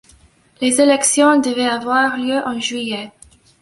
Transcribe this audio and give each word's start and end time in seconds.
Les 0.61 0.81
élections 0.81 1.39
devaient 1.39 1.67
avoir 1.69 2.17
lieu 2.17 2.39
en 2.43 2.59
juillet. 2.59 3.11